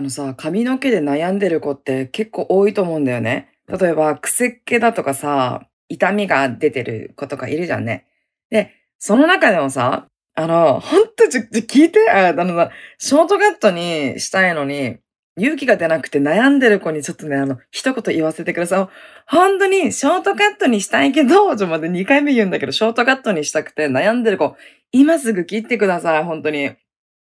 [0.00, 3.50] あのさ、髪の毛で悩んでる子って結構多いと思うんだよね。
[3.68, 8.06] 例えば、癖っ気だとかさ、痛みが出てる子とかいるじゃんね。
[8.48, 14.96] で、その中でもさ、あの、ほんとちょ、ちょ、聞いて、ああの、ショートカットにしたいのに、
[15.36, 18.88] 勇気が出なくて悩んでる子にちょっとね、あの、一言言わせてください。
[19.26, 24.56] 本当に、ショートカットにしたいけど、ちょ待って、2回目言うんだけど、ショートカットにしたくて悩んでる子、
[24.92, 26.70] 今すぐ切ってください、本当に。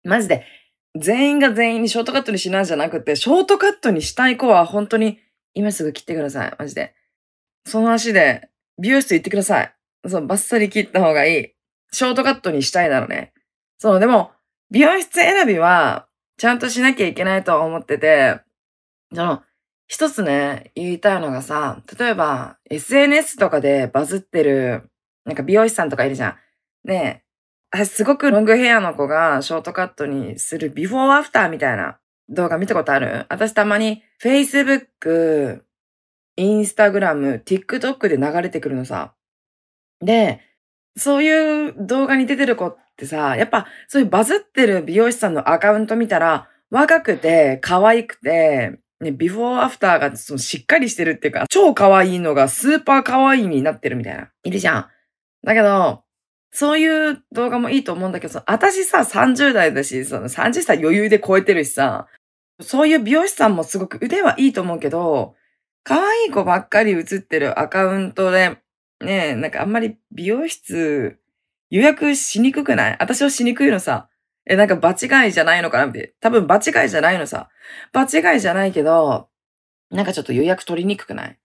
[0.05, 0.45] マジで。
[0.95, 5.19] 全員が全員にショートカットにしないじゃなくて、ショートカットにしたい子は本当に、
[5.53, 6.95] 今すぐ切ってください、マジで。
[7.65, 9.75] その足で、美容室行ってください。
[10.07, 11.53] そう、バッサリ切った方がいい。
[11.91, 13.33] ショートカットにしたいならね。
[13.79, 14.31] そう、でも、
[14.69, 18.39] 美容室選びは、ちゃんとしなきゃいけないと思ってて、
[19.13, 19.43] その、
[19.87, 24.89] 一つね、言いたいのがさ、例えば、SNS とかでバズってる、
[25.25, 26.87] なんか美容師さんとかいるじゃん。
[26.87, 27.22] ね
[27.75, 31.97] え、すごくロングヘアの子がショートカットにするビフォーアフターみたいな
[32.29, 33.25] 動画見たことある？
[33.29, 35.61] 私たまに Facebook、
[36.37, 39.13] Instagram、TikTok で流れてくるのさ。
[40.01, 40.41] で、
[40.95, 54.29] そういう動画に出てる子ってさ、やっぱそういうバズってる美容師さんのアカウント見たら、若くて、可愛くて、ね、ビフォーアフターがそのしっかりしてるっていうか、超可愛いのがスーパー可愛いになってるみたいな。
[54.43, 54.87] いるじゃん。
[55.43, 56.02] だけど、
[56.55, 62.07] そういう動画もいいと思うんだけど、私さ、30代だし、その30歳余裕で超えてるしさ、
[62.61, 65.35] そういう美容師さんもすごく腕はいいと思うけど、
[65.83, 68.57] 可愛い子ばっかり映ってるアカウントで、
[69.01, 71.17] ねえ、なんかあんまり美容室
[71.71, 72.97] 予約しにくくない？
[72.99, 74.07] 私はしにくいのさ。
[74.45, 76.13] え、なんか場違いじゃないのかなって。
[76.21, 77.49] 多分場違いじゃないのさ。
[77.91, 79.27] 場違いじゃないけど、
[79.89, 81.39] なんかちょっと予約取りにくくない？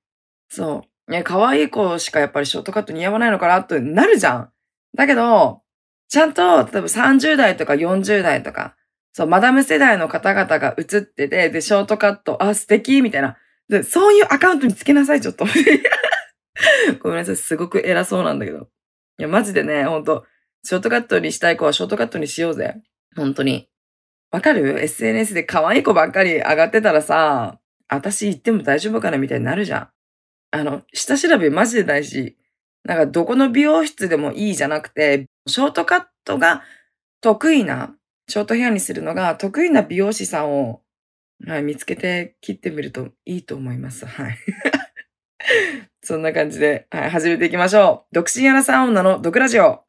[0.51, 1.11] そう。
[1.11, 4.53] ね、可愛い子しかやっぱりショートカット似合わないのかなってなるじゃん。
[4.95, 5.63] だけど、
[6.09, 8.77] ちゃんと、例えば30代とか40代とか、
[9.13, 13.37] そう、マダム世代の方々が映ってて、で、ショートカット、あ、素敵みたいな。
[13.69, 15.45] で、そういうアカウントにつけなさい、ちょっと。
[17.01, 18.69] ごめんなさい、すごく偉そうなんだけど。
[19.19, 20.25] いや、マジでね、ほんと、
[20.63, 22.77] ショートカットにしたい子はショートカットにしようぜ。
[23.17, 23.69] 本当に。
[24.31, 27.59] わかる ?SNS で可愛い子ばっかり上がってたらさ、
[27.89, 29.89] 私行っても大丈夫かなみたいになるじゃん。
[30.51, 32.37] あの、下調べマジで大事。
[32.85, 36.63] なんかどこの美容室でもいいじゃなくて、ショートカットが
[37.21, 37.95] 得意な、
[38.29, 40.83] ショートヘアにするのが得意な美容師さんを、
[41.47, 44.07] はい、見つけて切ってみるといいと思います。
[44.07, 44.39] はい。
[46.03, 48.15] そんな感じで、はい、始めていきましょう。
[48.15, 49.88] 独身アラサー女の毒ラジオ。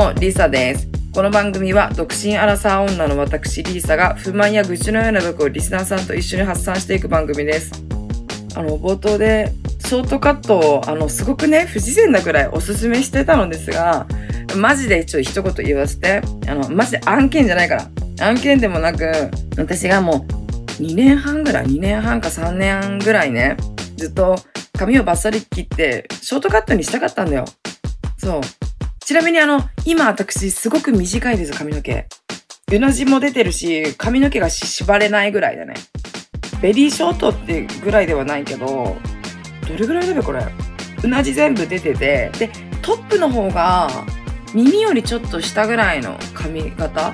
[0.00, 0.88] も、リサです。
[1.12, 7.70] この番組は独身アラサー女の私リーサが不満や愚痴のようなとこをリスナーさんと一緒に発散していく番組です。
[8.56, 9.52] あの、冒頭で
[9.84, 14.06] ショートカットを、あの、すごくね、不自然なくらいおすすめしてたのですが、
[14.56, 18.26] マジでちょっと一言言わせて、あの、マジで案件じゃないから。
[18.26, 19.04] 案件でもなく、
[19.58, 20.24] 私がも
[20.78, 23.58] う2年半ぐらい、2年半か3年ぐらいね、
[23.98, 24.36] ずっと
[24.78, 27.44] 髪をバッサリ切って、ショートカットにしたかったんだよ。
[28.16, 28.59] そう。
[29.10, 32.06] ちなみにあの、今私すごく短いです、髪の毛。
[32.70, 35.74] うなじも出てるし、髪の毛が縛れないぐらいだね。
[36.62, 38.96] ベリーショートってぐらいではないけど、
[39.66, 40.46] どれぐらいだべこれ。
[41.02, 43.90] うなじ全部出てて、で、トップの方が
[44.54, 47.12] 耳よりちょっと下ぐらいの髪型？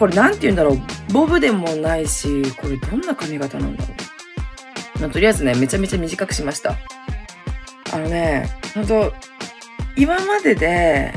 [0.00, 0.82] これなんて言うんだろう？
[1.12, 3.94] ボブでもないし、これどんな髪型なんだろ
[4.96, 5.00] う？
[5.02, 6.76] まあ、とりあえずね、めちゃめちゃ短くしました。
[7.92, 9.14] あのね、ほんと、
[9.96, 11.14] 今までで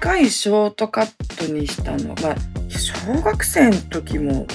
[0.00, 2.36] 回ショートカットにしたのが、
[2.68, 4.46] 小学生の時も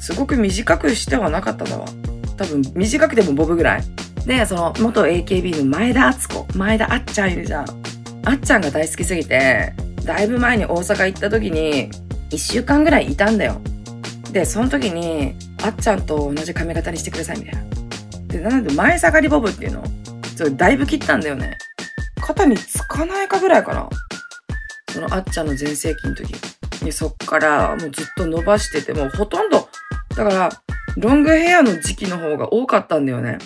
[0.00, 1.86] すごく短くしてはなかっただわ。
[2.36, 3.82] 多分短くてもボブぐらい。
[4.26, 7.66] で、その元 AKB の前田敦子、前田あっちゃんいるじゃん。
[8.24, 9.72] あっちゃんが大好きすぎて、
[10.04, 11.90] だいぶ前に大阪行った時に、
[12.30, 13.60] 一週間ぐらいいたんだよ。
[14.32, 17.62] で、その時に、あっちゃんと同じ髪型にしてくださいみたいな。
[18.26, 19.84] で、なので前下がりボブっていうの
[20.36, 21.58] それだいぶ切ったんだよね。
[22.20, 23.88] 肩につかないかぐらいかな。
[24.92, 26.34] そのあっちゃんの全盛期の時。
[26.84, 29.68] で、そっからもうずっと伸ばしてて、もうほとんど、
[30.16, 30.50] だから、
[30.96, 33.38] ロングヘアの時期の方が多かったんだよね。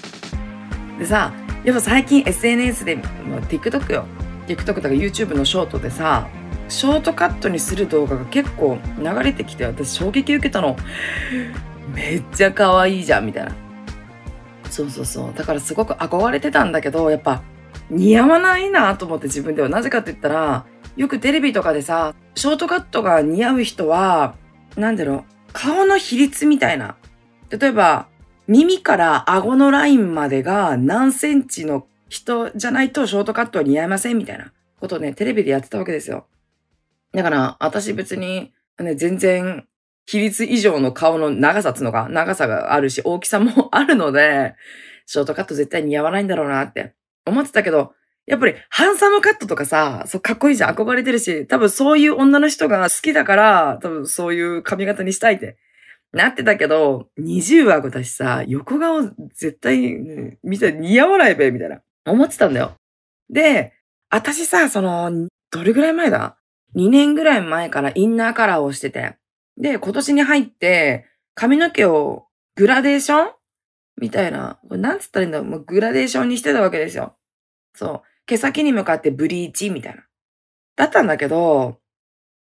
[0.98, 1.32] でさ、
[1.64, 4.04] やっぱ最近 SNS で、まあ、TikTok よ。
[4.48, 6.28] TikTok とか YouTube のショートでさ、
[6.68, 10.76] ショートカットにする動画が結構流れてきて、私衝撃受けたの。
[11.94, 13.54] めっちゃ可愛いじゃん、みたいな。
[14.70, 15.34] そうそうそう。
[15.34, 17.42] だからすごく憧れてたんだけど、やっぱ
[17.90, 19.68] 似合わないなと思って自分では。
[19.68, 20.66] なぜかって言ったら、
[20.96, 24.34] よくテレビとかでさ、ショートカットが似合う人は、
[24.76, 26.96] なんだろう、顔の比率みたいな。
[27.50, 28.08] 例えば、
[28.48, 36.26] 耳から顎のラインまでが何センチの人じゃないとショートカットは似合いませんみたいなことをね、テレビでやってたわけですよ。
[37.12, 39.66] だから、私別に、ね、全然、
[40.06, 44.54] 比率以上の顔の長さつのが、長さがあるし、大きさもあるので、
[45.04, 46.94] ショートカット絶対似合わないんだろうなって
[47.26, 47.92] 思ってたけど、
[48.26, 55.56] やっぱりハンサムカットとかさ、そうかっこいいじゃん、憧れてるし、多分そういう女の人が好きだから、多分そういう髪型にしたいって
[56.12, 61.80] なってたけど、20話だしさ、横顔絶対、ね、見て似合わないべ、みたいな。
[62.04, 62.72] 思ってたんだよ。
[63.30, 63.72] で、
[64.10, 66.36] 私さ、その、どれぐらい前だ
[66.74, 69.16] ?2 年ぐらい前からインナーカラーをしてて。
[69.56, 72.26] で、今年に入って、髪の毛を
[72.56, 73.30] グラデーション？
[74.00, 74.58] みたいな。
[74.70, 77.16] なんつったらいいんだろうもうグラデーションにしてたわけですよ。
[77.74, 78.15] そう。
[78.26, 80.02] 毛先に向かってブリーチみたいな。
[80.76, 81.78] だったんだけど、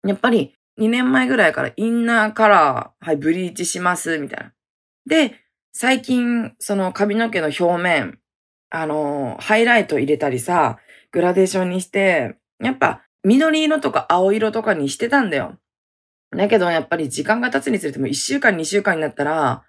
[0.06, 4.54] やっぱり2年前ぐらいからインナーカラー、はい、ブリーチします、みたいな。
[5.08, 5.40] で、
[5.72, 8.20] 最近、その髪の毛の表面、
[8.70, 10.80] あの、ハイライト入れたりさ、
[11.12, 15.58] グラデーションにして、やっぱ緑色とか青色とかにしてたんだよ。
[16.32, 19.64] だけどやっぱり時間が経つにつれても1週間2週間になったら、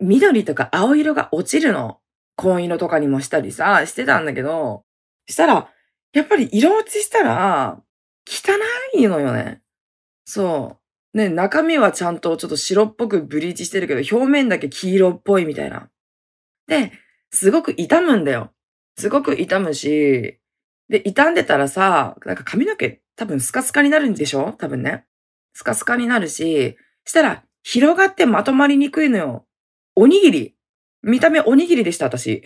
[0.00, 1.98] 緑とか青色が落ちるの。
[2.34, 4.84] 紺色とかにもしたりさ、してたんだけど、
[5.26, 5.70] したら、
[6.12, 7.82] やっぱり色落ちしたら、
[8.26, 8.52] 汚
[8.94, 9.62] いのよね。
[10.24, 10.78] そ
[11.14, 11.18] う。
[11.18, 15.90] ね、中身はちゃんとちょっと白っぽくブリーチしてるけど、表面だけ黄色っぽいみたいな。
[16.66, 16.92] で、
[17.30, 18.52] すごく傷むんだよ。
[18.96, 20.38] すごく傷むし、
[20.88, 24.52] で、傷んでたらさ、なんか髪の毛多分スカスカになるんでしょ？
[24.58, 25.06] 多分ね。
[25.54, 29.46] スカスカになるし、したら広がってまとまりにくいのよ。
[29.94, 30.54] おにぎり。
[31.02, 32.42] 見た目おにぎりでした、私。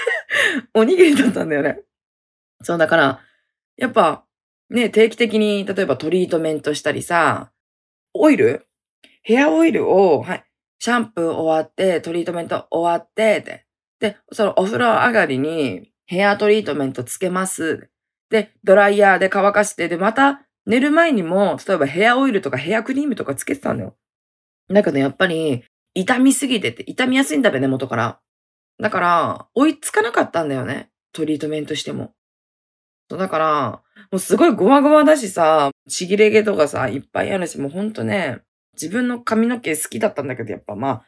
[0.74, 1.80] おにぎりだったんだよね。
[2.64, 3.20] そう、だから、
[3.76, 4.24] やっぱ、
[4.70, 7.52] ね、定期的に、例えばトリートメントしたりさ、
[8.14, 8.66] オイル？
[9.22, 10.44] ヘアオイルを、はい、
[10.78, 13.66] シャンプー終わって、トリートメント終わって、で、
[14.00, 17.88] で、そのお風呂上がりにヘアトリートメントつけます。
[18.30, 23.96] で、ドライヤーで乾かして、で、また寝る前にも、例えばヘアオイルとかヘアクリームとかつけてたんだよ。
[24.68, 25.64] だけどやっぱり、
[25.94, 28.20] 痛みすぎてて、痛みやすいんだべ、根元から。
[28.78, 30.90] だから、追いつかなかったんだよね。
[31.12, 32.12] トリートメントしても。
[33.08, 33.70] だから、
[34.10, 38.40] もうすごいゴワゴワだしさ、ちぎれ毛とかさ、いっぱいあるし、もうほんとね、
[38.74, 41.04] 自分の髪の毛好きだったんだけど、やっぱまあ、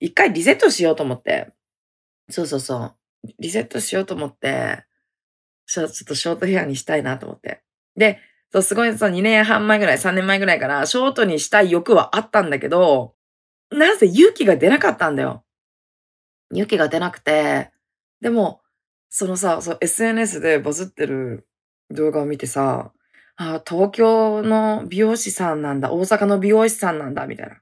[0.00, 1.52] 一回リセットしようと思って。
[2.28, 2.96] そうそうそう。
[3.38, 4.84] リセットしようと思って、
[5.66, 7.62] ちょっとショートヘアにしたいなと思って。
[7.96, 8.20] で、
[8.52, 13.14] そう、すごいさ、2年半前ぐらい、3年前ぐらいから、ショートにしたい欲はあったんだけど、
[13.70, 15.44] なぜ勇気が出なかったんだよ。
[16.52, 17.70] 勇気が出なくて、
[18.20, 18.60] でも、
[19.08, 21.46] そのさ、そ SNS でバズってる
[21.90, 22.92] 動画を見てさ、
[23.36, 27.56] あ、東京の美容師さんなんだ、大阪の美容師さんなんだ、みたいな。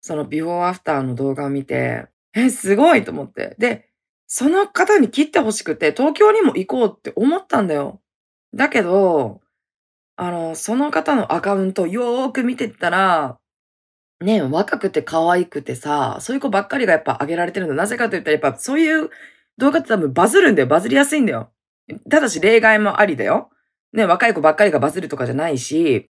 [0.00, 3.56] そのビフォーアフターの動画を見て、え、すごいと思って。
[3.58, 3.88] で、
[4.26, 8.00] その方に切ってほしくて、東京にも行こうって思ったんだよ。
[8.54, 9.40] だけど、
[10.16, 13.38] あの、その方のアカウントよーく見てったら、
[14.20, 17.74] ね、若くて可愛くてさ、そういう子ばっかりがやっぱ上げられてるの。
[17.74, 19.10] なぜかと言ったらやっぱそういう
[19.58, 20.68] 動画って多分バズるんだよ。
[20.68, 21.50] バズりやすいんだよ。
[22.10, 23.50] ただし例外もありだよ。
[23.92, 26.10] ね、若い子ばっかりがバズるとかじゃないし、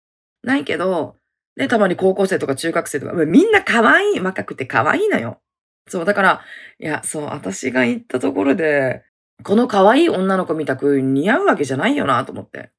[0.43, 1.17] ないけど、
[1.57, 5.41] ね、たまに高校生とか中学生とか、みんな可愛い、若くて可愛いのよ。
[5.89, 6.41] そう、だから、
[6.79, 9.05] いや、そう、私が行ったところで、
[9.43, 12.71] この可愛い女の子みたく似合うわけじゃないよなと思って。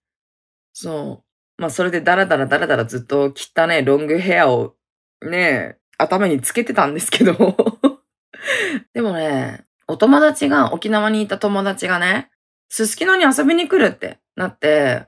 [0.74, 1.24] そ
[1.58, 1.62] う。
[1.62, 4.76] まあ、それでダラダラダラダラずっと汚ね、ロングヘアを
[5.22, 7.34] ね、頭につけてたんですけど
[8.94, 12.32] でもね、お友達が、沖縄にいた友達がね、
[12.70, 15.06] すすきのに遊びに来るってなって、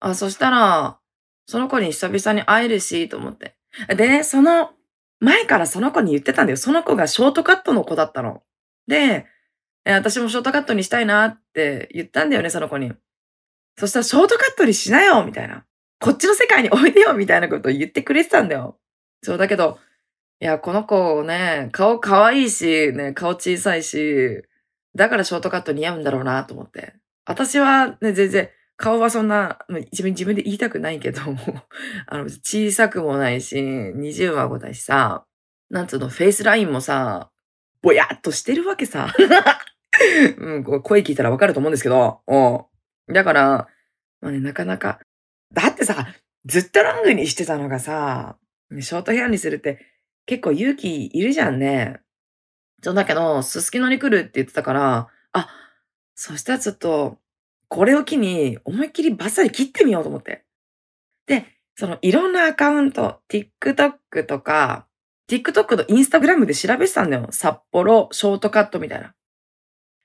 [0.00, 0.98] あ、そしたら、
[1.46, 3.56] その子に久々に会えるし、と思って。
[3.88, 4.70] でね、その、
[5.20, 6.56] 前からその子に言ってたんだよ。
[6.58, 8.42] その子がショートカットの子だったの。
[8.86, 9.26] で、
[9.84, 12.92] 私もショートカットにしたいなって言ったんだよね、その子に。
[13.78, 15.64] そしたらショートカットにしなよみたいな。
[16.00, 18.78] こっちの世界においでよみたいなことを言ってくれてたんだよ。
[19.22, 19.78] そう、だけど、
[20.40, 24.42] いや、この子ね、顔可愛いし、ね、顔小さいし、
[24.94, 26.94] だからショートカット似合うんだろうなと思って。
[27.24, 29.58] 私はね、全然、顔はそんな、
[29.90, 31.20] 自分、自分で言いたくないけど、
[32.06, 35.24] あの、小さくもないし、20は5だしさ、
[35.70, 37.30] なんつうの、フェイスラインもさ、
[37.82, 39.12] ぼやっとしてるわけさ。
[40.38, 43.12] うん、声聞いたらわかると思うんですけど、うん。
[43.12, 43.68] だから、
[44.20, 45.00] まあね、なかなか、
[45.52, 46.14] だってさ、
[46.44, 48.36] ずっとロングにしてたのがさ、
[48.70, 49.84] ショートヘアにするって
[50.28, 52.00] 結構勇気いるじゃんね。
[52.82, 55.48] そうだけど、すすきのに来るって言ってたから、あ、
[56.14, 57.16] そしたらちょっと、
[57.68, 60.44] これを機に思いっきりバッサリ切ってみようと思って。
[61.26, 64.86] で、そのいろんなアカウント、TikTok とか、
[65.30, 67.28] TikTok と Instagram で調べてたんだよ。
[67.30, 69.14] 札幌ショートカットみたいな。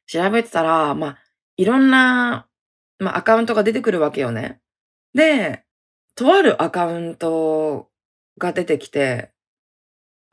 [0.07, 1.17] 調べてたら、まあ、
[1.57, 2.47] いろんな、
[2.97, 4.61] まあ、アカウントが出てくるわけよね。
[5.13, 5.65] で、
[6.15, 7.89] とあるアカウント
[8.37, 9.32] が出てきて、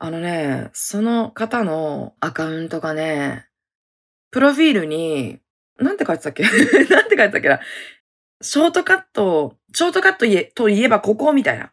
[0.03, 3.45] あのね、その方のアカウントがね、
[4.31, 5.39] プロフィールに、
[5.77, 6.41] なんて書いてたっけ？
[6.89, 7.59] なんて書いてたっけな？
[8.41, 11.71] ショートカット、ショートカットといえばここみたいな。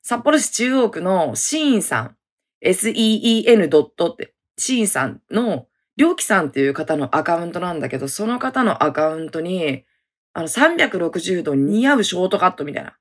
[0.00, 2.16] 札幌市中央区のシーンさん、
[2.64, 5.66] seen ドットって、シーンさんの、
[5.98, 9.84] りょうきさんっていう方のアカウントなんだけど、その方のアカウントに、
[10.32, 12.96] あの、360度似合うショートカットみたいな。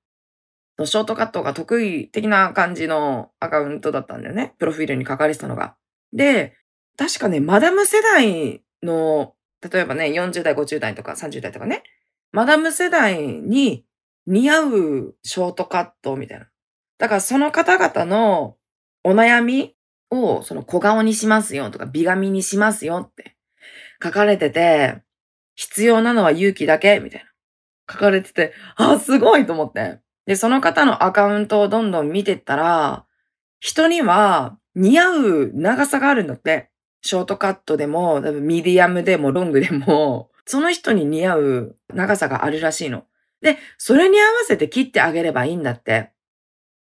[0.85, 4.55] ショートカットが得意的な感じのアカウントだったんだよね。
[4.59, 5.75] プロフィールに書かれてたのが。
[6.13, 6.55] で、
[6.97, 11.83] 確かね、マダム世代の、例えばね、40代、50代とか30代とかね、
[12.31, 13.85] マダム世代に
[14.25, 16.47] 似合うショートカットみたいな。
[16.97, 18.57] だからその方々の
[19.03, 19.75] お悩み
[20.11, 23.37] をその小顔にしますよとか美髪にしますよって
[24.03, 25.01] 書かれてて、
[25.55, 27.29] 必要なのは勇気だけみたいな。
[27.91, 29.99] 書かれてて、あ、すごいと思って。
[30.29, 33.03] で、その方のアカウントをどんどん見てったら、
[33.59, 36.69] 人には似合う長さがあるんだって。
[37.01, 43.05] ショートカットでも、ミディアムでもロングでも、その人に似合う長さがあるらしいの。
[43.41, 46.11] で、それに合わせて切ってあげればいいんだって。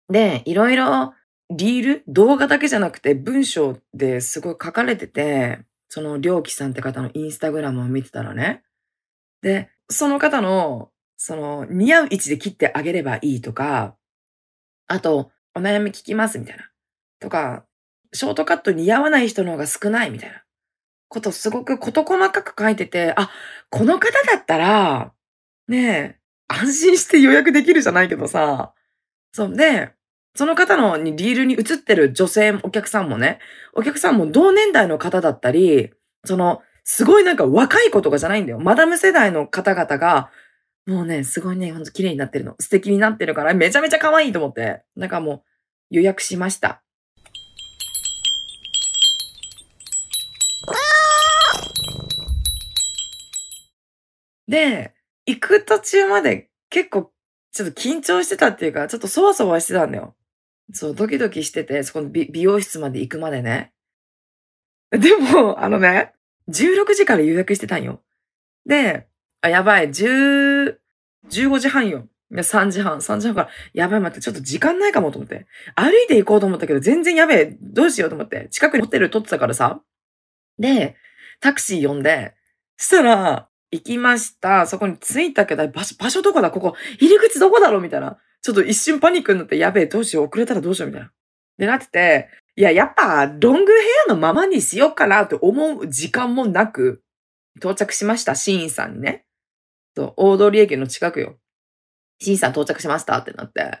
[0.08, 1.12] で、いろいろ
[1.50, 5.58] リール動画だけじゃなくて文章ですごい書かれてて、
[5.90, 8.62] そのりょうきさんって方のインスタグラムを見てたらね。
[9.42, 13.96] で、その方の、その似合う位置で切ってあげればいいとか、
[14.86, 16.70] あと、お悩み聞きますみたいな。
[17.18, 17.64] とか、
[18.12, 20.42] ショートカット似合わない人の方が少ないみたいな。
[21.08, 23.30] ことすごく事細かく書いてて、あ、
[23.70, 25.12] この方だったら、
[25.68, 26.18] ねえ、
[26.48, 28.72] 安心して予約できるじゃないけどさ、
[29.32, 29.56] そう。
[29.56, 29.92] で、
[30.34, 33.38] その方のリールに映ってる女性、お客さんもね、
[33.72, 35.92] お客さんも同年代の方だったり、
[36.24, 38.60] その、すごいなんか若い子とかじゃないんだよ。
[38.60, 40.30] マダム世代の方々が、
[40.86, 42.54] もうね、すごいね、ほんと綺麗になってるの。
[42.60, 44.82] 素敵になってるから、めちゃめちゃ可愛いと思って。
[44.94, 45.42] なんかも
[45.90, 46.82] う、予約しました。
[54.46, 54.94] で、
[55.26, 57.12] 行く途中まで結構
[57.52, 60.14] ちょっと緊張してたっていうか、ちょっとそわそわしてたんだよ。
[60.72, 63.72] そう、ドキドキしてて、そこの美容室まで行くまでね。
[64.90, 66.12] でも、あのね、
[66.48, 68.02] 16時から予約してたんよ。
[68.66, 69.08] で、
[69.46, 70.76] あ、やばい、10、
[71.30, 72.06] 15時半よ。
[72.32, 75.46] 3時半、3時半から、やばい待って、ちょっと時間ないかもと思って。
[75.74, 78.48] 歩いて行こうと思ったけど、全然やべえ、どうしようと思って。
[78.50, 79.80] 近くにホテル取ってたからさ。
[80.58, 80.96] で、
[81.40, 82.34] タクシー呼んで、
[82.76, 84.66] したら、行きました。
[84.66, 86.50] そこに着いたけど、場所、場所どこだ？
[86.50, 87.80] ここ、入り口どこだろう？
[87.80, 88.18] みたいな。
[88.42, 90.88] ちょっと一瞬パニックになって、やべえ、どうしよう、遅れたらどうしよう？
[90.88, 91.12] みたいな。
[91.58, 97.02] で、なってて、いや、やっぱ、ロングヘアのままにしようかなって思う時間もなく、
[97.58, 99.24] 到着しました、シーンさんにね。
[99.96, 101.36] と、大通駅の近くよ。
[102.20, 103.80] シーンさん到着しましたってなって。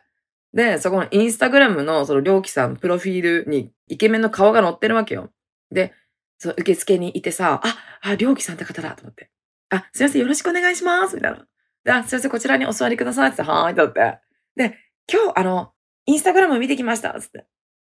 [0.52, 5.30] で、そこのインスタグラムのその、りょうきさんプロフィールにイケメンの顔が載ってるわけよ。
[5.70, 5.92] で、
[6.38, 9.30] その受付にいてさ、あ、あ、りょうきさんって方だと思って。
[9.70, 11.16] あ、すいません、よろしくお願いします。
[11.16, 11.46] みたいな。
[11.84, 13.30] で、あ、すいません、こちらにお座りください。
[13.30, 14.18] ってはーい、だって。
[14.56, 14.78] で、
[15.12, 15.72] 今日、あの、
[16.06, 17.18] インスタグラム見てきました。
[17.20, 17.46] つって。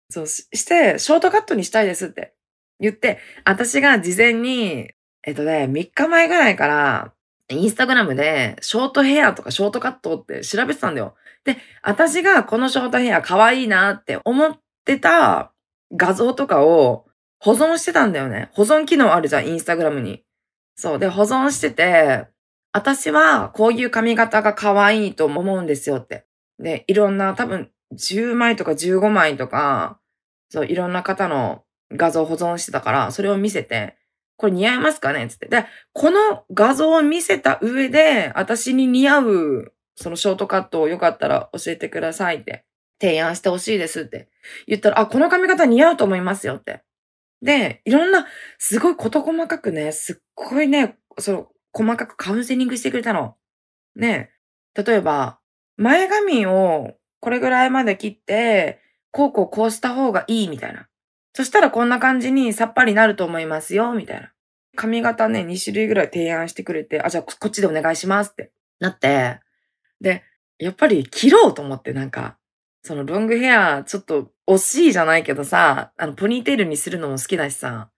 [0.10, 2.36] そうし、して、ショートカットにしたいですって
[2.80, 4.90] 言って、私が事前に、
[5.24, 7.14] えっとね、3日前ぐらいから、
[7.54, 11.16] インスタグラムで、ショートヘアとかショートカットって調べてたんだよ。
[11.44, 15.54] で、私がこのショートヘア可愛いなって思ってた
[15.92, 17.06] 画像とかを
[17.40, 18.50] 保存してたんだよね。
[18.54, 20.24] 保存機能あるじゃん、インスタグラムに。
[20.76, 21.00] そう。
[21.00, 22.28] で、保存してて、
[22.74, 26.26] 私はこういう髪型が可愛いと思うんですよって。
[26.60, 30.00] で、いろんな多分10枚とか15枚とか、
[30.50, 33.98] そう、いろんな方の画像保存してたから、それを見せて、
[34.42, 35.28] これ似合いますかね？
[35.28, 35.48] つって。
[35.48, 42.66] で、この画像を見せた上で、私に似合う、そのショートカットをよかったら教えてくださいって、
[43.00, 44.30] 提案してほしいですって
[44.66, 46.82] 言ったら、あ、この髪型似合うと思いますよって。
[47.44, 48.26] で、いろんな、
[48.58, 53.36] すごい事細かくね、すっごいね、その、細かくカウンセリングしてくれたの。
[53.96, 54.32] ね、
[54.76, 55.40] 例えば、
[55.78, 58.82] 前髪をこれぐらいまで切って、
[59.12, 60.88] こうこうこうした方がいいみたいな。
[61.34, 64.32] そしたらこんな感じにさっぱりなると思いますよ、みたいな。
[64.76, 69.40] 髪型ね、2種類ぐらい提案してくれて、あ、じゃあこっちでお願いしますってなって、
[70.00, 70.24] で、
[70.60, 72.38] やっぱり切ろうと思ってなんか、
[72.84, 77.90] そのロングヘア、ちょっと惜しいじゃないけどさ、あの、ポニーテールにするのも好きだしさ。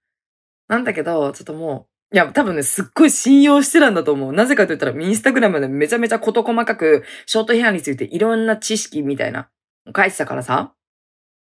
[0.67, 4.33] なんだけど、ちょっともう、いや、多分ね、すっごい信用してたんだと思う。
[4.33, 9.49] なぜかと言ったら、インスタグラムでめちゃめちゃ事細かく、ショートヘアについていろんな知識みたいな、
[9.95, 10.73] 書いてたからさ。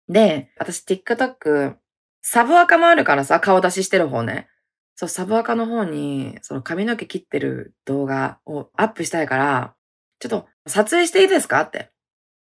[0.09, 1.77] で、私 TikTok、
[2.23, 4.49] サブアカもあるからさ、顔出ししてる方ね。
[4.97, 9.75] そう、サブアカの方に、その髪の毛切ってる動画をアップしたいから、
[10.19, 11.91] ちょっと撮影していいですかって。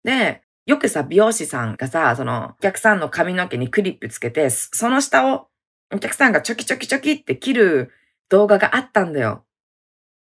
[0.03, 5.48] で、よくさ、美容師さんがさ、その、お客さんの髪の毛にクリップつけて、その下を
[5.93, 7.91] お客さんがチョキチョキチョキって切る
[8.29, 9.46] 動画があったんだよ。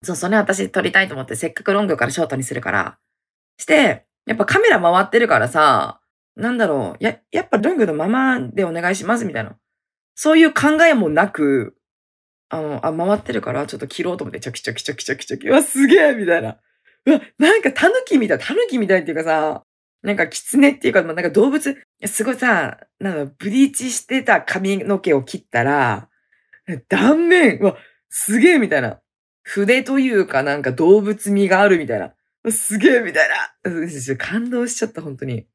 [0.04, 3.00] そう、それ私撮りたいと思って、せっかくロングからショートにするから。
[3.58, 6.02] して、やっぱカメラ回ってるからさ、
[6.38, 9.58] なんだろう、や、やっぱロングのままでお願いしますみたいな。
[10.16, 11.76] そういう考えもなく、
[12.50, 15.50] あの、あ、回ってるからちょっと切ろうと思って、チョキチョキチョキチョキチョキ。
[15.50, 16.58] うわ、すげえみたいな。
[17.06, 19.64] うわ、なんかタヌキみたい、タヌキみたいっていうかさ、
[20.04, 21.76] なんか狐っていうか、なんか動物、
[22.06, 26.10] すごいさ、なんかブリーチしてた髪の毛を切ったら、
[26.88, 27.78] 断面、うわ、
[28.10, 29.00] すげえみたいな。
[29.44, 32.14] 筆というかなんか動物味があるみたいな。
[32.52, 34.16] すげえみたいな。
[34.18, 35.48] 感動しちゃった、本当に。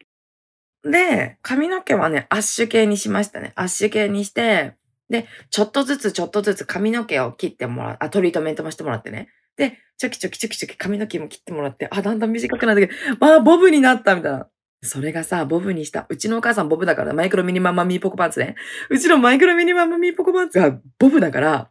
[0.84, 3.52] で、髪の毛はね、アッシュ系にしましたね。
[3.54, 4.74] アッシュ系にして、
[5.08, 7.96] で、ちょっとずつちょっとずつ髪の毛を切ってもらう。
[8.00, 9.28] あ、トリートメントもしてもらってね。
[9.56, 14.48] で、チョキチョキチョキチョキ髪の毛も切ってもらって、あ、だんだん短くなってけど、あ、ボブになったみたいな。
[14.82, 16.06] それがさ、ボブにした。
[16.08, 18.56] うちのお母さんボブだから、マイクロミニママミーポコパンツね。
[18.90, 21.70] うちのマイクロミニママミーポコパンツがボブだから、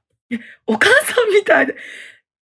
[0.65, 1.75] お母さんみたいで、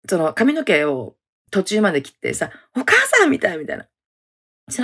[0.10, 1.16] その髪の毛を
[1.51, 3.88] 途中まで切ってさ、お母さんみたいみたいな。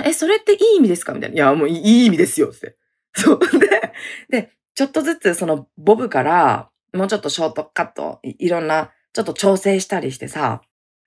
[0.04, 1.12] え、それっていい意味ですか？
[1.12, 1.34] みたいな。
[1.34, 2.76] いや、もういい意味ですよって。
[3.14, 3.38] そう。
[3.58, 3.92] で、
[4.30, 10.60] で、ちょっとずつそのボブから、もうちょっとショートカット、いろんな、ちょっと調整したりしてさ。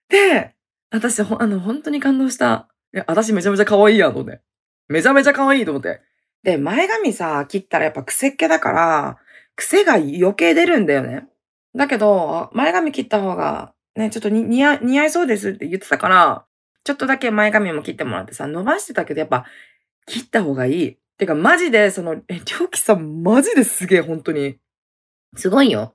[0.09, 0.55] で、
[0.91, 2.67] 私、あの、本当に感動した。
[2.93, 4.41] いや、私めちゃめちゃ可愛いやんと思って。
[4.88, 6.01] めちゃめちゃ可愛いと思って。
[6.41, 9.17] で、前髪さ、切ったらやっぱ癖っ気だから、
[9.55, 11.27] 癖が余計出るんだよね。
[11.75, 16.45] だけど、前髪切った方が、ね、ちょっと似合似合いそうですって言ってたから、
[16.89, 19.46] ちょっとだけ前髪も切ってもらってさ、伸ばしてたけど、やっぱ、
[20.08, 20.98] 切った方がいい。
[21.19, 24.58] てか、マジで、その、え、りょうきさん、マジですげえ、本当に。
[25.36, 25.93] すごいよ。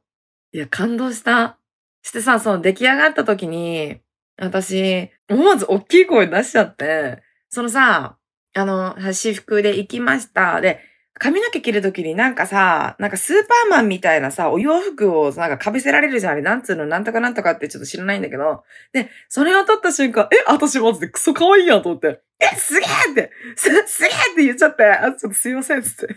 [0.53, 1.59] いや、感動した。
[2.03, 4.03] してさ、その出来上がった時に、
[4.37, 8.17] 私、思わず大きい声出しちゃって、そのさ、
[8.55, 10.61] あの、私服で行きました。
[10.61, 10.79] で、
[11.17, 16.33] 髪の毛切るときになんかさ、なんかスーパーマンみたいなさ、お洋服をなんか被せられるじゃん。
[16.33, 18.65] あれ、なんつうの、なんとかなんとかってちょっと知らないんだけど。
[18.93, 26.15] で、それを撮った瞬間、え、私マジでクソ可愛いやんと思って、え、すげえって、す、すげえって言っちゃって、あ、ちょっとすいませんっ、つって。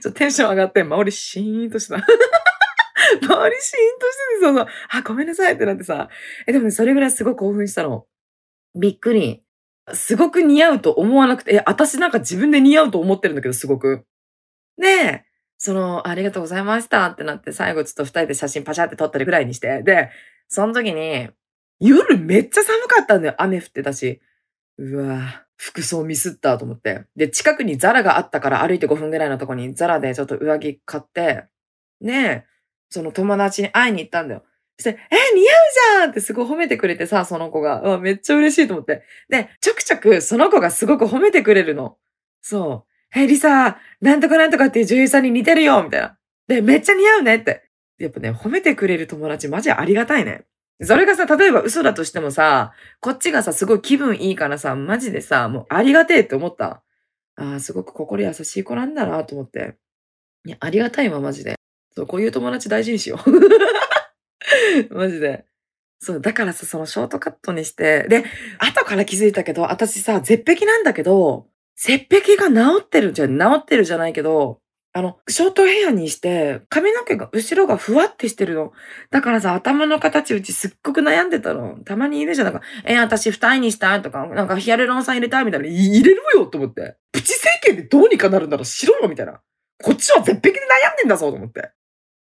[0.00, 1.96] ちょっとテンション上がって、周りシーンとした。
[2.00, 2.06] 周り
[3.22, 3.60] シーンとしてて
[4.40, 4.66] そうそう。
[4.90, 6.08] あ、ごめんなさいってなってさ。
[6.46, 8.06] え、でもね、それぐらいすごい興奮したの。
[8.74, 9.42] びっくり。
[9.92, 14.04] すごく似合うと思わなくて、え、私なんか自分で似合うと思ってるんだけど、すごく。
[14.80, 15.24] で、
[15.58, 20.10] その、ありがとうございましたってなって、最後ちょっと二人で写真パシャって撮ったりぐらいにして、で、
[20.48, 21.28] その時に、
[21.80, 23.34] 夜めっちゃ寒かったんだよ。
[23.38, 24.20] 雨降ってたし。
[24.78, 27.04] うわ服装ミスったと思って。
[27.16, 31.44] で、近くにザラがあったから歩いて5分ぐらいのとこにザラでちょっと上着買って、
[32.00, 32.46] ね
[32.88, 34.42] その友達に会いに行ったんだよ。
[34.78, 35.56] して、え、似合う
[35.98, 37.82] じゃんってすごい褒めてくれてさ、その子が。
[37.82, 39.02] うわ、めっちゃ嬉しいと思って。
[39.28, 41.96] で、ちょくちょくその子がすごく褒めてくれるの。
[42.40, 42.89] そう。
[43.14, 46.16] え、リサ、なんとかなんとかっていう女優さんに似てるよみたいな。
[46.48, 47.64] で、めっちゃ似合うねって。
[47.98, 50.44] やっぱね、褒めてくれる友達マジありがたいね。
[50.82, 56.82] それがさ、例えば嘘だとしてもさ、こっちがさ、すごい気分いいからさ、マジでさ、もうありがてえって思った。
[57.36, 59.76] ああ、すごく心優しい子なんだなと思って。
[60.46, 61.56] いや、ありがたいわ、マジで。
[61.94, 63.30] そう、こういう友達大事にしよう。
[64.94, 65.44] マジで。
[65.98, 68.24] そう、だからさ、そのショートカットにして、で、
[68.58, 71.49] 後から気づいたけど、私さ、絶壁なんだけど、
[71.82, 74.60] 絶壁が治ってるじゃ、治ってるじゃないけど、
[74.92, 78.72] あの、ショートヘアにして、髪の毛が、後ろがふわってしてるの。
[79.10, 81.78] だからさ、頭の形うちすっごく悩んでたの。
[81.86, 82.52] たまにいるじゃん。
[82.52, 85.68] なんか、えー、私二重にしたいとか、なんかヒアルロン酸入れたみたいな。
[85.68, 86.96] 入れるよと思って。
[87.12, 89.40] プチ整形でどうにかなるんだろ、しろよみたいな。
[89.82, 91.70] こっちは絶壁で悩んでんだぞと思って。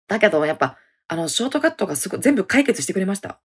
[0.08, 0.78] だけど、やっぱ、
[1.10, 3.42] あの、ショートカットがすごい全部解決してくれました。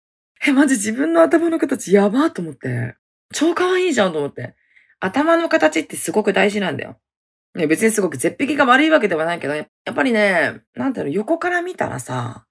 [0.45, 2.95] え、マジ自分の頭の形やばと思って。
[3.33, 4.55] 超可愛いじゃんと思って。
[4.99, 6.97] 頭の形ってすごく大事なんだよ。
[7.55, 12.45] ね、別にすごく絶壁が悪いわけではないけど、やっぱりね、なんだろう、横から見たらさ、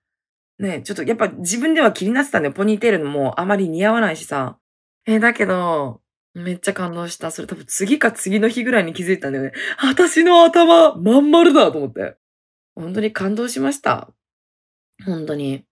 [0.59, 2.55] ね、ちょっとやっぱ自分では気になってたんだよ。
[2.55, 4.59] ポニーテールのもあまり似合わないしさ。
[5.07, 6.01] えだけど、
[6.35, 7.31] めっちゃ感動した。
[7.31, 9.53] それ多分次か次の日ぐらいに気づいたんだよね。
[9.79, 12.17] 私の頭、まん丸だと思って。
[12.75, 14.11] 本当に感動しました。
[15.05, 15.65] 本当に。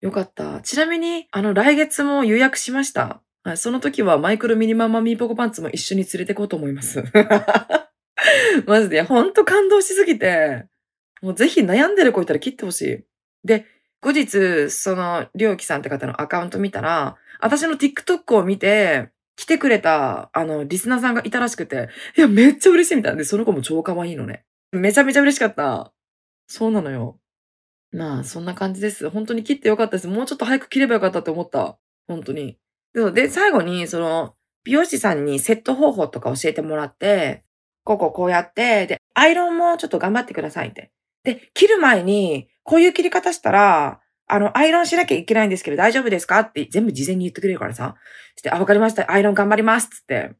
[0.00, 0.60] よかった。
[0.60, 3.22] ちなみに、あの、来月も予約しました。
[3.44, 7.02] はい、その時はマイクロミニママミーポコパンツも一緒に連れてこうと思います。
[8.66, 10.66] マジで、ほんと感動しすぎて、
[11.22, 13.04] もうぜひ悩んでる子いたら切ってほしい。
[13.44, 13.66] で、
[14.00, 23.18] 後日、その、りょうきさんって方のアカウント見たら、私の TikTok を見て、来てくれた、あの、リスナーさんがいたらしくて、いや、めっちゃ嬉しいみたいな。
[23.18, 24.44] で、その子も超可愛いのね。
[24.72, 25.92] めちゃめちゃ嬉しかった。
[26.46, 27.18] そうなのよ。
[27.92, 29.08] まあ、そんな感じです。
[29.10, 30.08] 本当に切ってよかったです。
[30.08, 31.78] もうちょっと早く切ればよかったって思った。
[32.06, 32.58] 本当に。
[32.94, 37.44] で、最後に、その、美容師さんにセット方法とか教えてもらって、
[37.84, 40.92] こここうやって、で、アイロンもちょっと頑張ってくださいって。
[41.24, 47.96] で、切る前に、こういう切り方したら、あの、アイロンしなきゃいけないんですけど大丈夫ですかって全部事前に言ってくれるからさ。
[48.36, 49.10] して、あ、わかりました。
[49.10, 50.32] アイロン頑張りますつって。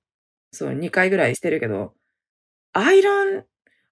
[0.53, 1.95] そう、2回ぐらいしてるけど、
[2.73, 3.45] アイロン、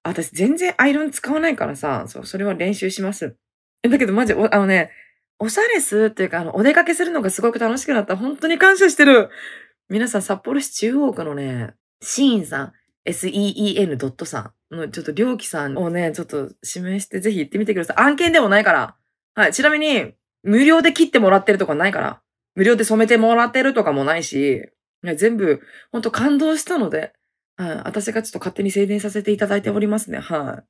[0.03, 3.37] 私全然アイロン使わないからさ、そう、それは練習します。
[3.83, 4.90] だけどマジ、あのね、
[5.40, 8.14] おしゃれするっていうか、あの、お出かけするのがすごく楽しくなった。
[8.14, 9.31] 本当に感謝してる。
[9.88, 12.72] 皆さん、札幌市中央区のね、シーンさん、
[13.07, 13.96] seen.
[13.96, 17.96] ドットさんの、ちょっと、りょうきさんをね、ちょっと指名してぜひ行ってみてください。
[18.00, 18.96] 案件でもないから。
[19.35, 19.55] はい。
[19.55, 22.20] ちなみに、無料で切ってもらってるとかないから。
[22.55, 24.62] 無料で染めてもらってるとかもないし、
[25.16, 27.14] 全部、ほんと感動したので、
[27.57, 27.76] はい。
[27.85, 30.18] 私がちょっと勝手に宣伝させていただいておりますね。
[30.18, 30.64] はい。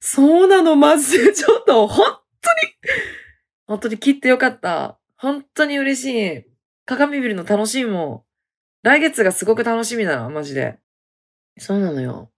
[0.00, 1.32] そうなの、マジで。
[1.32, 2.20] ちょっと、本当に、
[3.70, 4.98] 本当に切ってよかった。
[5.16, 6.06] 本当に嬉し
[6.38, 6.44] い。
[6.86, 8.22] 鏡見るの楽しいもん。
[8.82, 10.80] 来月がすごく楽しみだな、マジで。
[11.56, 12.32] そうなのよ。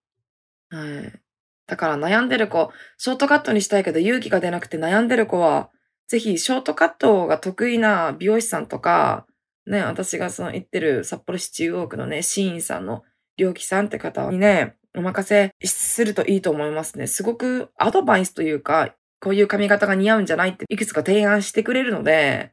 [0.69, 1.21] はい。
[1.67, 5.71] だから悩んでる子、ショートカットにしたいけど勇気が出なくて悩んでる子は、
[6.07, 9.27] ぜひショートカットが得意な美容師さんとか、
[9.67, 13.05] ね、私がその行ってる札幌市中央区のね、シーンさんの
[13.39, 17.07] 良気さんって方にね、お任せするといいと思いますね。
[17.07, 22.53] すごくアドバイスというか、こういう髪型が似合うんじゃないっていくつか提案してくれるので、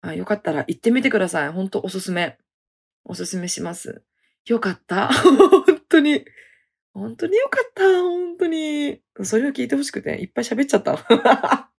[0.00, 1.52] あよかったら行ってみてください。
[1.52, 2.38] ほんとおすすめ。
[3.04, 4.02] おすすめします。
[4.46, 5.08] よかった。
[5.12, 6.24] 本当に。
[6.94, 7.82] 本当によかった。
[7.82, 9.02] 本当に。
[9.24, 10.96] それを聞いてほしくて、いっぱい喋っちゃった。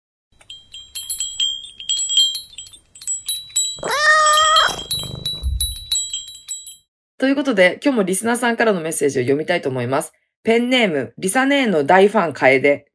[7.17, 10.13] ということで、今日もリスナーさんからのメッセージを読みたいと思います。
[10.43, 12.85] ペンネーム、リサネーの大ファン楓。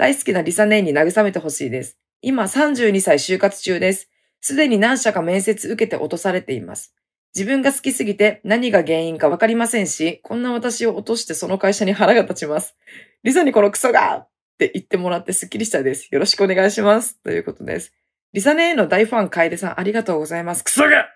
[0.00, 1.98] 大好きなリサネーンに慰めてほしいです。
[2.22, 4.08] 今32歳就活中です。
[4.40, 6.94] すでに何社か面接受けて落とされています。
[7.34, 12.76] 自分が好きすぎて何が原因かわかりませんし、こんな私を落としてその会社に腹が立ちます。
[13.24, 16.08] リサにこのクソがって言ってもらってスッキリしたいです。
[16.10, 17.20] よろしくお願いします。
[17.22, 17.92] ということです。
[18.32, 20.64] リサネへの大ファン、楓さん、ありがとうございます。
[20.64, 21.10] クソが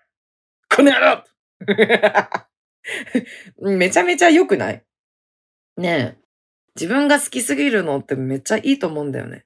[0.68, 1.24] この野郎
[3.78, 4.84] めちゃめちゃ良くない？
[5.78, 6.23] ねえ。
[6.76, 9.44] 自分が好きすぎるのってめっちゃいいと思うんだよね。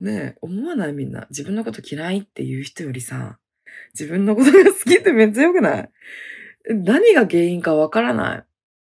[0.00, 1.26] ねえ、思わないみんな。
[1.30, 3.38] 自分のこと嫌いっていう人よりさ、
[3.94, 5.90] 自分のことが好きってめっちゃ良くない？
[6.68, 8.44] 何が原因かわからない。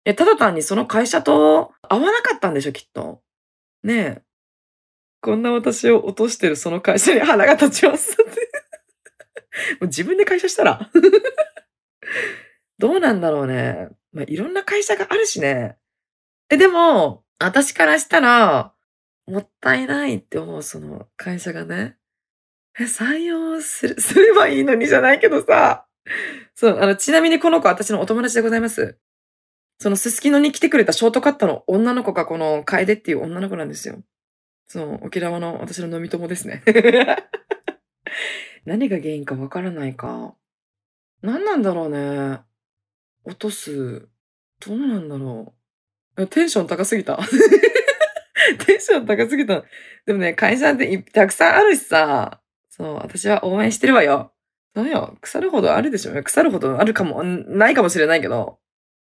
[0.06, 3.22] え、ただ単にその会社と合わなかったんでしょ、きっと。
[3.84, 4.22] ねえ。
[5.22, 8.26] こんな私を落としてるその会社に腹が立ちます も
[9.82, 10.92] う自分で会社したら
[12.78, 13.90] どうなんだろうね。
[14.14, 15.78] まあ、いろんな会社があるしね。
[16.50, 18.74] え、でも、私からしたら、
[19.28, 21.98] もったいないって思う、その会社がね。
[22.80, 25.86] え、採用する、 すればいいのにじゃないけどさ。
[26.56, 28.98] そう、あの、ちなみにこの子私のお友達でございます。
[29.80, 34.02] そのすすきのに来てくれたショートカットの女の子がこの楓っていう女の子なんですよ。
[34.68, 36.64] そう、沖縄の私の飲み友ですね。
[38.66, 40.36] 何が原因かわからないか。
[41.22, 42.40] 何なんだろうね。
[43.24, 44.08] 落とす。
[44.66, 45.67] どうなんだろう。
[46.26, 47.20] テンション高すぎた？
[48.66, 49.64] テンション高すぎた。
[50.06, 54.34] でもね、会社ってたくさんあるしさ、そう、私は応援してるわよ。
[54.76, 55.18] そうよ。
[55.22, 56.24] 腐るほどあるでしょ。
[56.24, 58.60] 腐るほどあるかも、ないかもしれないけど、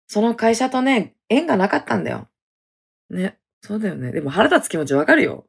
[0.07, 2.29] その会社とね、縁がなかったんだよ。
[3.11, 3.39] ね。
[3.63, 4.13] そうだよね。
[4.13, 5.47] でも腹立つ気持ちわかるよ。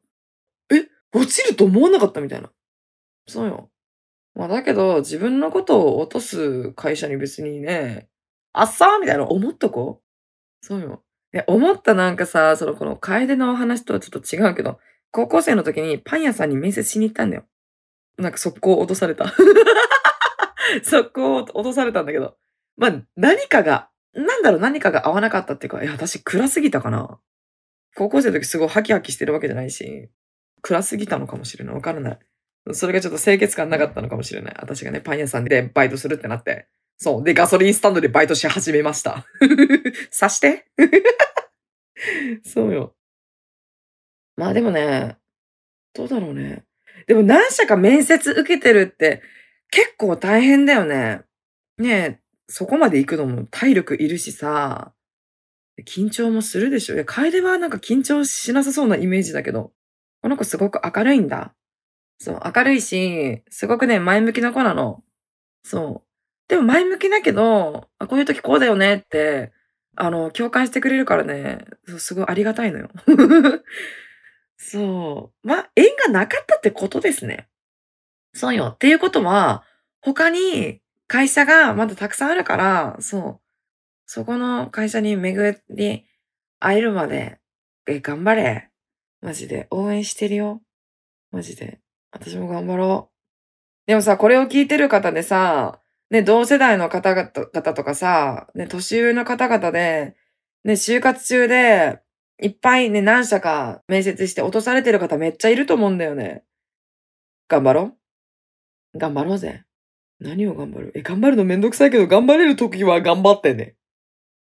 [0.72, 0.86] え？
[1.12, 2.50] 落ちると思わなかったみたいな。
[3.28, 3.70] そうよ。
[4.34, 8.08] まあだけど、自分のことを落とす会社に別にね、
[8.52, 10.66] あっさーみたいな思っとこう。
[10.66, 11.02] そうよ。
[11.36, 14.78] え、思ったなんかさ、そのこの楓の話とはちょっと違うけど、
[15.10, 17.44] 高校生の時にパン屋さんに面接しに行ったんだよ。
[18.16, 19.26] なんか速攻落とされた。
[20.82, 22.38] 速攻落とされたんだけど。
[22.78, 27.20] まあ、何かが、なんだろう、何かが合わなかったっていうか、いや、私暗すぎたかな。
[27.94, 30.08] 高校生の時すごいハキハキしてるわけじゃないし、
[30.62, 31.74] 暗すぎたのかもしれない。
[31.74, 32.18] わからない。
[32.72, 34.54] それがちょっと清潔感なかったのかもしれない。
[34.58, 36.66] 私がね、パン屋さんでバイトするってなって。
[36.98, 37.24] そう。
[37.24, 39.26] で、ガソリンスタンドでバイトし始めました。
[40.18, 40.66] 刺して？
[42.44, 42.94] そうよ。
[44.36, 45.16] まあでもね、
[45.94, 46.64] どうだろうね。
[47.06, 49.22] でも何社か面接受けてるって
[49.70, 51.22] 結構大変だよね。
[51.78, 54.92] ねえ、そこまで行くのも体力いるしさ、
[55.84, 56.94] 緊張もするでしょ。
[56.94, 59.72] いや、楓はなんか緊張しなさそうなイメージだけど、
[60.22, 61.54] この子すごく明るいんだ。
[62.18, 65.02] そう、明るいし、すごくね、前向きな子なの。
[65.62, 66.05] そう。
[66.48, 69.52] でも前向きだけど、あこういう時こうだよねって、
[69.96, 71.64] あの、共感してくれるからね、
[71.98, 72.90] すごいありがたいのよ。
[74.56, 75.46] そう。
[75.46, 77.48] まあ、縁がなかったってことですね。
[78.32, 78.72] そうよ。
[78.74, 79.64] っていうことは、
[80.00, 83.40] 他に会社がまだたくさんあるから、そう。
[84.06, 86.06] そこの会社に巡り
[86.60, 87.40] 会えるまで、
[87.86, 88.70] え、頑張れ。
[89.20, 89.66] マジで。
[89.70, 90.62] 応援してるよ。
[91.30, 91.80] マジで。
[92.12, 93.16] 私も頑張ろう。
[93.86, 100.14] でもさ、これを聞いてる方でさ、ね、同世代の方々とかさ、ね、年上の方々で、
[100.64, 102.00] ね、就活中で、
[102.40, 106.44] いっぱいね、何社か面接して落とされてる方めっちゃいると思うんだよね。
[107.48, 107.82] 頑張ろ
[108.94, 108.98] う。
[108.98, 109.64] 頑張ろうぜ。
[110.20, 110.92] 何を頑張る？
[110.94, 113.74] え、頑張るのめんどくさいけど、頑張れる時は頑張ってね。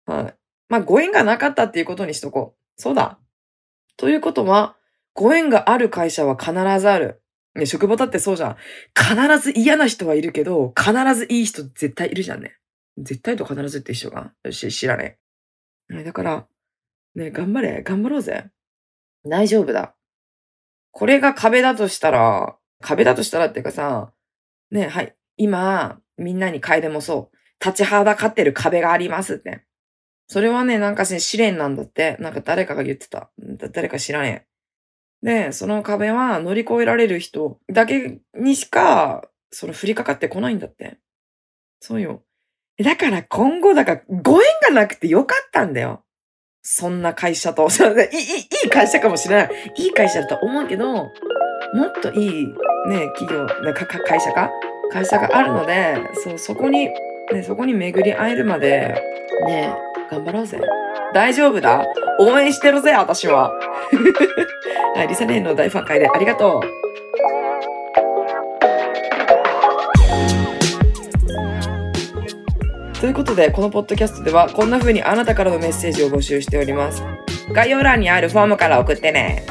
[0.07, 0.35] はい。
[0.69, 2.81] まあ、ご縁がなかったっていうことにしとこう。
[2.81, 3.19] そうだ。
[3.97, 4.77] ということは、
[5.15, 7.20] ご縁がある会社は必ずある。
[7.61, 8.57] ね、職場だってそうじゃん。
[8.97, 12.57] 必ず嫌な人はいるけど、必ずいい人絶対いるじゃんね。
[12.97, 15.19] 絶対と必ずって一緒かし、知らね
[15.91, 15.97] え。
[15.97, 16.47] ね、だから、
[17.15, 18.47] ね、頑張れ、頑張ろうぜ。
[19.27, 19.95] 大丈夫だ。
[20.91, 24.13] これが壁だとしたら、壁だとしたらっていうかさ、
[24.71, 25.15] ね、はい。
[25.37, 27.37] 今、みんなに楓もそう。
[27.65, 29.65] 立ちはだかってる壁がありますって。
[30.27, 32.17] それはね、なんかし、試練なんだって。
[32.21, 33.31] なんか誰かが言ってた。
[33.73, 34.50] 誰か知らねえ。
[35.23, 40.99] で、その壁は乗り越えられる人だけにしか、その降りかかってこないんだって。
[41.81, 42.23] そうよ。
[42.83, 46.03] だから今後、だからご縁がなくてよかったんだよ。
[46.63, 49.51] そんな会社と、 いい、いい会社かもしれない。
[49.77, 51.09] いい会社だと思うけど、も
[51.87, 52.47] っといい、
[52.89, 54.51] ね、企業、か、か、会社か？
[54.91, 56.89] 会社があるので、そう、そこに、
[57.33, 59.01] ね、そこに巡り会えるまで、
[59.47, 59.75] ね、
[60.11, 60.61] 頑張ろうぜ。
[61.13, 61.85] 大丈夫だ？
[62.19, 63.51] 応援してるぜ、私は。
[64.95, 66.81] はい、リサネンの大ファン会でありがとう。
[73.01, 77.03] ということで、このポッドキャストでは、こんな風にあなたからのメッセージを募集しております。
[77.53, 79.43] 概要欄にあるフォームから送ってね。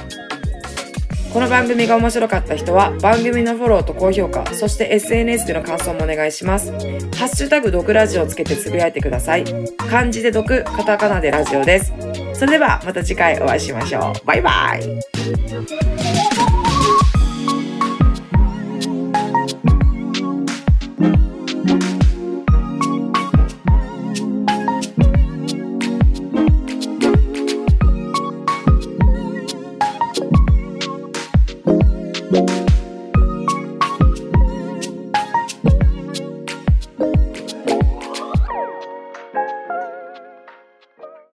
[1.32, 6.72] この番組が面白かった人は番組のフォローと高評価、そして SNS での感想もお願いします。
[6.72, 6.78] ハ
[7.26, 9.46] ッシュタグ毒ラジオをつけてつぶやいてください。
[9.78, 11.94] 漢字で毒、カタカナでラジオです。
[12.34, 14.26] それではまた次回お会いしましょう。
[14.26, 15.99] バイバイ。